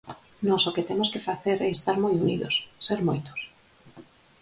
Nós 0.47 0.63
o 0.69 0.73
que 0.75 0.87
temos 0.89 1.11
que 1.13 1.25
facer 1.29 1.57
é 1.61 1.69
estar 1.71 1.97
moi 2.03 2.13
unidos, 2.23 2.55
ser 2.85 2.99
moitos. 3.07 3.39